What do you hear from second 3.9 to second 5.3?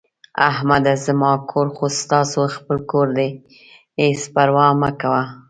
هېڅ پروا مه کوه...